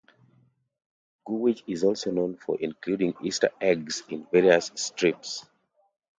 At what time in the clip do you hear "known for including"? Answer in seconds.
2.09-3.13